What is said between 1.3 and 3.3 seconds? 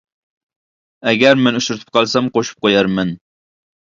مەن ئۇچرىتىپ قالسام قوشۇپ قويارمەن.